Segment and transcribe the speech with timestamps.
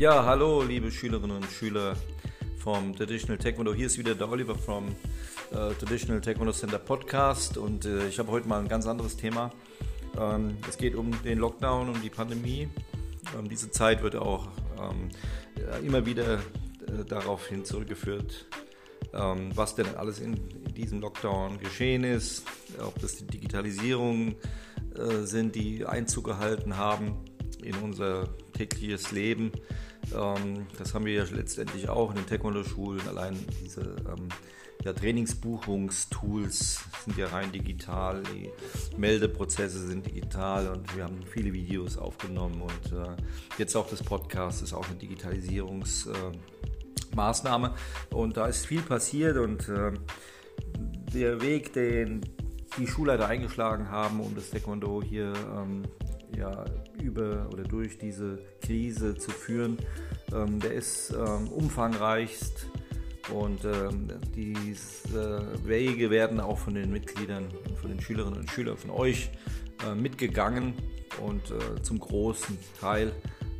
[0.00, 1.94] Ja, hallo liebe Schülerinnen und Schüler
[2.56, 3.74] vom Traditional Taekwondo.
[3.74, 4.88] Hier ist wieder der Oliver vom
[5.50, 9.52] äh, Traditional Taekwondo Center Podcast und äh, ich habe heute mal ein ganz anderes Thema.
[10.18, 12.66] Ähm, es geht um den Lockdown, um die Pandemie.
[13.38, 15.10] Ähm, diese Zeit wird auch ähm,
[15.84, 18.46] immer wieder äh, darauf hin zurückgeführt,
[19.12, 22.44] ähm, was denn alles in, in, diesem Lockdown geschehen ist,
[22.82, 24.36] ob das die Digitalisierung
[24.96, 27.18] äh, sind, die Einzug gehalten haben
[27.62, 29.52] in unser tägliches Leben.
[30.14, 33.06] Ähm, das haben wir ja letztendlich auch in den Taekwondo-Schulen.
[33.08, 34.28] Allein diese ähm,
[34.84, 38.50] ja, Trainingsbuchungstools sind ja rein digital, die
[38.96, 43.14] Meldeprozesse sind digital und wir haben viele Videos aufgenommen und äh,
[43.58, 47.74] jetzt auch das Podcast ist auch eine Digitalisierungsmaßnahme
[48.10, 49.92] äh, und da ist viel passiert und äh,
[51.12, 52.22] der Weg, den
[52.78, 55.82] die Schulleiter eingeschlagen haben, um das Taekwondo hier ähm,
[56.36, 56.64] ja,
[57.02, 59.78] über oder durch diese Krise zu führen,
[60.34, 62.66] ähm, der ist ähm, umfangreichst
[63.32, 67.48] und ähm, diese Wege werden auch von den Mitgliedern,
[67.80, 69.30] von den Schülerinnen und Schülern, von euch
[69.86, 70.74] äh, mitgegangen
[71.20, 73.12] und äh, zum großen Teil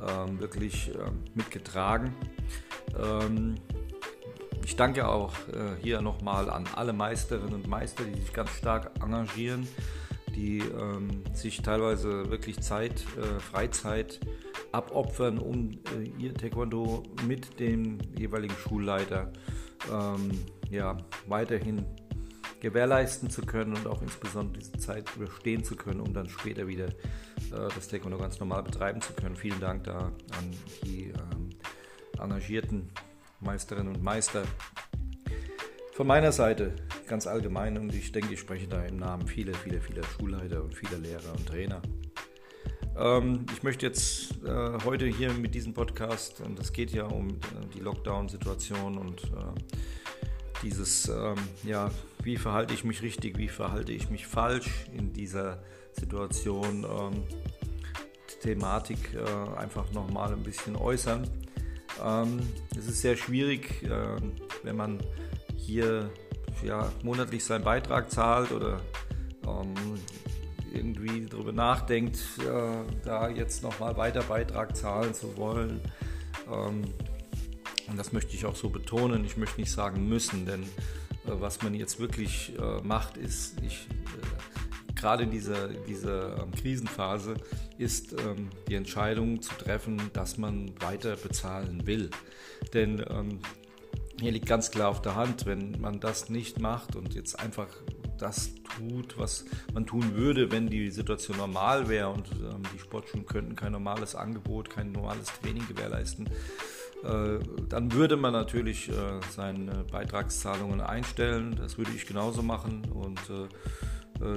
[0.00, 2.14] äh, wirklich ähm, mitgetragen.
[2.98, 3.54] Ähm,
[4.64, 8.90] ich danke auch äh, hier nochmal an alle Meisterinnen und Meister, die sich ganz stark
[9.02, 9.68] engagieren
[10.34, 14.20] die ähm, sich teilweise wirklich Zeit, äh, Freizeit
[14.72, 19.32] abopfern, um äh, ihr Taekwondo mit dem jeweiligen Schulleiter
[19.92, 20.30] ähm,
[20.70, 20.96] ja,
[21.26, 21.84] weiterhin
[22.60, 26.86] gewährleisten zu können und auch insbesondere diese Zeit überstehen zu können, um dann später wieder
[26.86, 29.36] äh, das Taekwondo ganz normal betreiben zu können.
[29.36, 30.50] Vielen Dank da an
[30.82, 31.50] die ähm,
[32.18, 32.90] engagierten
[33.40, 34.44] Meisterinnen und Meister.
[35.94, 36.74] Von meiner Seite
[37.06, 40.74] ganz allgemein und ich denke, ich spreche da im Namen vieler, vieler, vieler Schulleiter und
[40.74, 41.80] vieler Lehrer und Trainer.
[42.98, 47.28] Ähm, ich möchte jetzt äh, heute hier mit diesem Podcast, und es geht ja um
[47.28, 47.34] äh,
[47.72, 49.60] die Lockdown-Situation und äh,
[50.64, 51.92] dieses, ähm, ja,
[52.24, 55.62] wie verhalte ich mich richtig, wie verhalte ich mich falsch in dieser
[55.92, 57.22] Situation, ähm,
[58.42, 61.30] Thematik äh, einfach nochmal ein bisschen äußern.
[62.04, 62.40] Ähm,
[62.76, 64.16] es ist sehr schwierig, äh,
[64.64, 64.98] wenn man
[65.64, 66.10] hier
[66.62, 68.80] ja, monatlich seinen Beitrag zahlt oder
[69.46, 69.74] ähm,
[70.72, 75.80] irgendwie darüber nachdenkt, äh, da jetzt nochmal weiter Beitrag zahlen zu wollen.
[76.50, 76.84] Ähm,
[77.86, 79.24] und das möchte ich auch so betonen.
[79.24, 80.66] Ich möchte nicht sagen müssen, denn äh,
[81.26, 87.34] was man jetzt wirklich äh, macht, ist, ich, äh, gerade in dieser, dieser ähm, Krisenphase,
[87.78, 92.10] ist ähm, die Entscheidung zu treffen, dass man weiter bezahlen will.
[92.72, 93.40] Denn ähm,
[94.24, 97.68] hier liegt ganz klar auf der Hand, wenn man das nicht macht und jetzt einfach
[98.16, 103.26] das tut, was man tun würde, wenn die Situation normal wäre und ähm, die Sportschulen
[103.26, 106.30] könnten kein normales Angebot, kein normales Training gewährleisten,
[107.04, 108.94] äh, dann würde man natürlich äh,
[109.28, 111.54] seine Beitragszahlungen einstellen.
[111.56, 113.46] Das würde ich genauso machen und äh,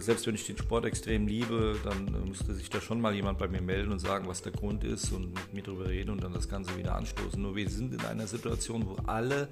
[0.00, 3.38] selbst wenn ich den Sport extrem liebe, dann äh, müsste sich da schon mal jemand
[3.38, 6.24] bei mir melden und sagen, was der Grund ist und mit mir darüber reden und
[6.24, 7.40] dann das Ganze wieder anstoßen.
[7.40, 9.48] Nur wir sind in einer Situation, wo alle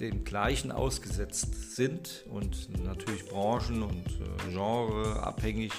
[0.00, 5.72] dem Gleichen ausgesetzt sind und natürlich Branchen und äh, Genre abhängig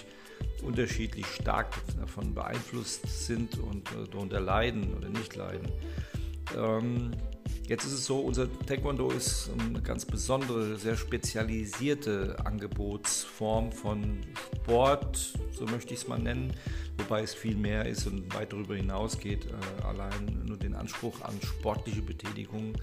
[0.62, 5.68] unterschiedlich stark davon beeinflusst sind und darunter leiden oder nicht leiden.
[6.56, 7.12] Ähm,
[7.70, 14.22] Jetzt ist es so, unser Taekwondo ist eine ganz besondere, sehr spezialisierte Angebotsform von
[14.56, 16.52] Sport, so möchte ich es mal nennen,
[16.98, 21.40] wobei es viel mehr ist und weit darüber hinausgeht, äh, allein nur den Anspruch an
[21.44, 22.74] sportliche Betätigung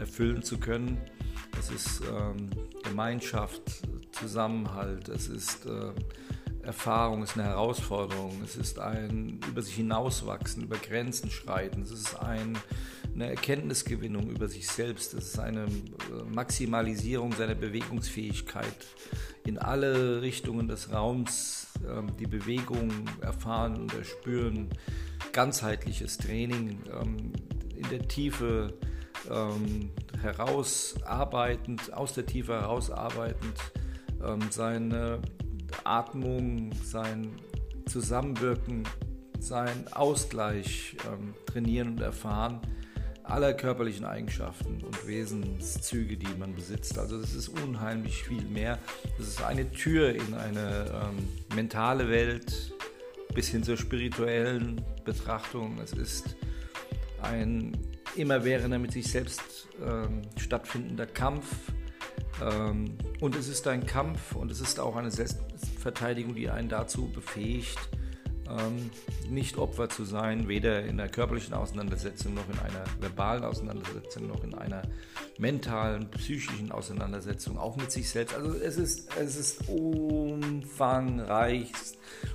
[0.00, 0.98] erfüllen zu können.
[1.56, 2.50] Es ist ähm,
[2.82, 3.62] Gemeinschaft,
[4.10, 5.92] Zusammenhalt, es ist äh,
[6.64, 11.92] Erfahrung, es ist eine Herausforderung, es ist ein über sich hinauswachsen, über Grenzen schreiten, es
[11.92, 12.58] ist ein
[13.14, 15.14] eine Erkenntnisgewinnung über sich selbst.
[15.14, 18.86] Es ist eine äh, Maximalisierung seiner Bewegungsfähigkeit
[19.44, 24.68] in alle Richtungen des Raums, ähm, die Bewegung erfahren und erspüren.
[25.32, 27.32] Ganzheitliches Training ähm,
[27.76, 28.74] in der Tiefe
[29.30, 29.90] ähm,
[30.20, 33.58] herausarbeitend, aus der Tiefe herausarbeitend,
[34.48, 35.20] seine
[35.82, 37.32] Atmung, sein
[37.84, 38.84] Zusammenwirken,
[39.38, 40.96] sein Ausgleich
[41.44, 42.62] trainieren und erfahren
[43.24, 46.98] aller körperlichen Eigenschaften und Wesenszüge, die man besitzt.
[46.98, 48.78] Also es ist unheimlich viel mehr.
[49.18, 52.72] Es ist eine Tür in eine ähm, mentale Welt
[53.34, 55.78] bis hin zur spirituellen Betrachtung.
[55.82, 56.36] Es ist
[57.22, 57.76] ein
[58.14, 61.46] immerwährender mit sich selbst ähm, stattfindender Kampf.
[62.42, 67.08] Ähm, und es ist ein Kampf und es ist auch eine Selbstverteidigung, die einen dazu
[67.08, 67.78] befähigt,
[68.48, 68.90] ähm,
[69.28, 74.44] nicht Opfer zu sein, weder in einer körperlichen Auseinandersetzung noch in einer verbalen Auseinandersetzung noch
[74.44, 74.82] in einer
[75.38, 78.34] mentalen, psychischen Auseinandersetzung, auch mit sich selbst.
[78.34, 81.72] Also es ist, es ist umfangreich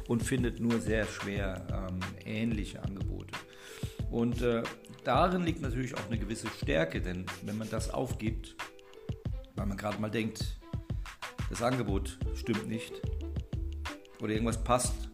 [0.07, 3.33] und findet nur sehr schwer ähm, ähnliche Angebote.
[4.09, 4.63] Und äh,
[5.03, 8.55] darin liegt natürlich auch eine gewisse Stärke, denn wenn man das aufgibt,
[9.55, 10.57] weil man gerade mal denkt,
[11.49, 12.93] das Angebot stimmt nicht
[14.21, 15.08] oder irgendwas passt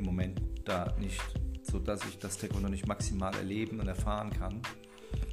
[0.00, 1.20] im Moment da nicht,
[1.62, 4.62] sodass ich das Taekwondo nicht maximal erleben und erfahren kann.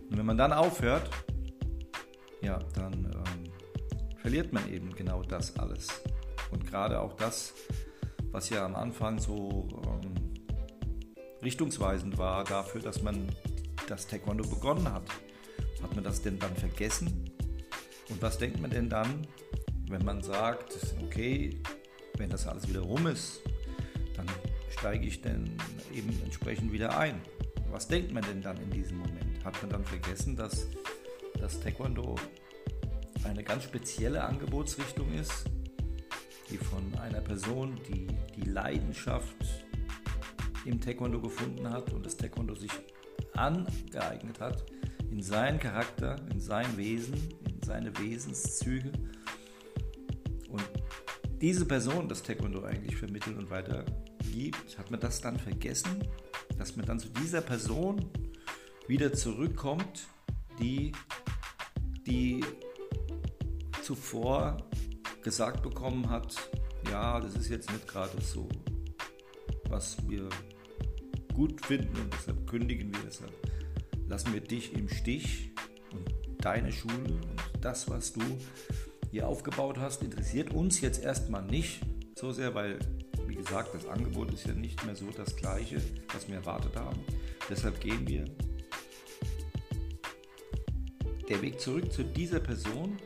[0.09, 1.09] Und wenn man dann aufhört,
[2.41, 5.87] ja, dann ähm, verliert man eben genau das alles.
[6.51, 7.53] Und gerade auch das,
[8.31, 10.33] was ja am Anfang so ähm,
[11.41, 13.29] richtungsweisend war dafür, dass man
[13.87, 15.03] das Taekwondo begonnen hat.
[15.81, 17.31] Hat man das denn dann vergessen?
[18.09, 19.27] Und was denkt man denn dann,
[19.89, 21.61] wenn man sagt, okay,
[22.17, 23.41] wenn das alles wieder rum ist,
[24.77, 25.49] steige ich denn
[25.93, 27.21] eben entsprechend wieder ein?
[27.71, 29.43] Was denkt man denn dann in diesem Moment?
[29.43, 30.67] Hat man dann vergessen, dass
[31.39, 32.15] das Taekwondo
[33.23, 35.45] eine ganz spezielle Angebotsrichtung ist,
[36.49, 39.35] die von einer Person, die die Leidenschaft
[40.65, 42.71] im Taekwondo gefunden hat und das Taekwondo sich
[43.33, 44.63] angeeignet hat,
[45.11, 47.15] in seinen Charakter, in sein Wesen,
[47.49, 48.91] in seine Wesenszüge.
[50.49, 50.63] Und
[51.41, 53.49] diese Person das Taekwondo eigentlich vermittelt und
[54.27, 56.03] weitergibt, hat man das dann vergessen,
[56.57, 58.09] dass man dann zu dieser Person
[58.87, 60.07] wieder zurückkommt,
[60.59, 60.91] die,
[62.05, 62.43] die
[63.81, 64.57] zuvor
[65.23, 66.35] gesagt bekommen hat,
[66.89, 68.47] ja, das ist jetzt nicht gerade so,
[69.69, 70.29] was wir
[71.33, 73.33] gut finden und deshalb kündigen wir, deshalb
[74.07, 75.51] lassen wir dich im Stich
[75.91, 76.09] und
[76.43, 78.21] deine Schule und das, was du
[79.11, 81.81] hier aufgebaut hast, interessiert uns jetzt erstmal nicht
[82.15, 82.79] so sehr, weil,
[83.47, 85.81] gesagt, das Angebot ist ja nicht mehr so das gleiche,
[86.13, 86.99] was wir erwartet haben.
[87.49, 88.25] Deshalb gehen wir.
[91.29, 92.97] Der Weg zurück zu dieser Person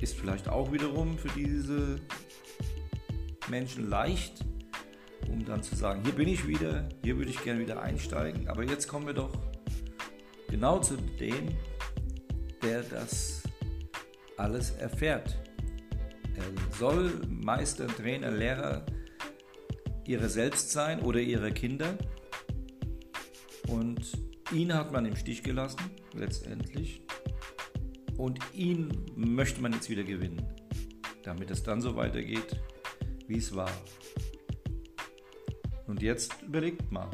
[0.00, 2.00] ist vielleicht auch wiederum für diese
[3.48, 4.44] Menschen leicht,
[5.28, 8.48] um dann zu sagen, hier bin ich wieder, hier würde ich gerne wieder einsteigen.
[8.48, 9.32] Aber jetzt kommen wir doch
[10.48, 11.48] genau zu dem,
[12.62, 13.42] der das
[14.36, 15.36] alles erfährt.
[16.38, 18.86] Er soll Meister, Trainer, Lehrer
[20.06, 21.98] ihre selbst sein oder ihre Kinder.
[23.66, 24.12] Und
[24.52, 25.80] ihn hat man im Stich gelassen,
[26.14, 27.02] letztendlich.
[28.16, 30.46] Und ihn möchte man jetzt wieder gewinnen,
[31.24, 32.60] damit es dann so weitergeht,
[33.26, 33.70] wie es war.
[35.86, 37.10] Und jetzt überlegt mal,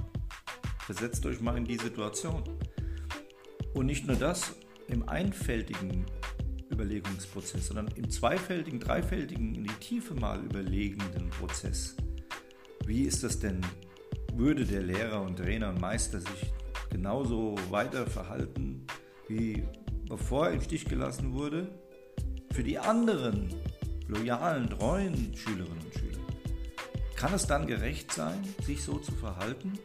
[0.80, 2.44] versetzt euch mal in die Situation.
[3.72, 4.54] Und nicht nur das
[4.88, 6.04] im einfältigen
[6.74, 11.96] Überlegungsprozess, sondern im zweifältigen, dreifältigen, in die Tiefe mal überlegenden Prozess.
[12.86, 13.60] Wie ist das denn?
[14.34, 16.52] Würde der Lehrer und Trainer und Meister sich
[16.90, 18.86] genauso weiter verhalten,
[19.28, 19.62] wie
[20.08, 21.68] bevor er im Stich gelassen wurde?
[22.52, 23.48] Für die anderen
[24.08, 26.18] loyalen, treuen Schülerinnen und Schüler.
[27.16, 29.78] Kann es dann gerecht sein, sich so zu verhalten,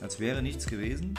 [0.00, 1.14] als wäre nichts gewesen?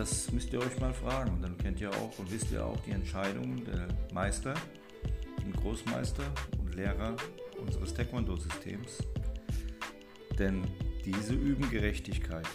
[0.00, 1.30] Das müsst ihr euch mal fragen.
[1.34, 4.54] Und dann kennt ihr auch und wisst ihr auch die Entscheidungen der Meister
[5.44, 6.22] und Großmeister
[6.58, 7.16] und Lehrer
[7.60, 9.02] unseres Taekwondo-Systems.
[10.38, 10.62] Denn
[11.04, 12.48] diese üben Gerechtigkeit,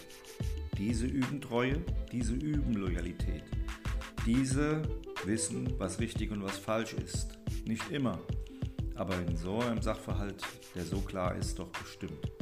[0.76, 1.76] diese üben Treue,
[2.10, 3.44] diese üben Loyalität.
[4.26, 4.82] Diese
[5.24, 7.38] wissen, was richtig und was falsch ist.
[7.64, 8.18] Nicht immer,
[8.96, 10.42] aber in so einem Sachverhalt,
[10.74, 12.32] der so klar ist, doch bestimmt.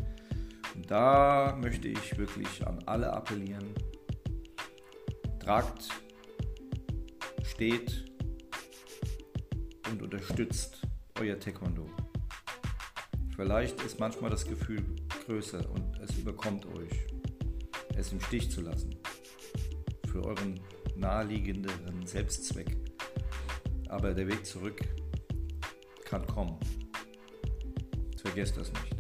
[0.75, 3.75] Und da möchte ich wirklich an alle appellieren,
[5.45, 5.89] tragt,
[7.43, 8.07] steht
[9.91, 10.81] und unterstützt
[11.21, 11.87] euer Taekwondo.
[13.37, 14.83] Vielleicht ist manchmal das Gefühl
[15.27, 17.07] größer und es überkommt euch,
[17.95, 18.97] es im Stich zu lassen.
[20.11, 20.61] Für euren
[20.97, 22.77] naheliegenderen Selbstzweck.
[23.89, 24.81] Aber der Weg zurück
[26.07, 26.59] kann kommen.
[28.17, 28.94] Vergesst das nicht.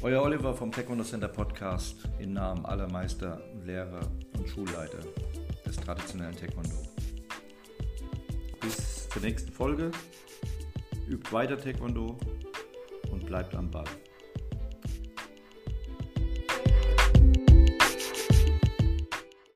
[0.00, 3.98] Euer Oliver vom Taekwondo Center Podcast im Namen aller Meister, Lehrer
[4.38, 5.00] und Schulleiter
[5.66, 6.76] des traditionellen Taekwondo.
[8.60, 9.90] Bis zur nächsten Folge.
[11.08, 12.16] Übt weiter Taekwondo
[13.10, 13.88] und bleibt am Ball.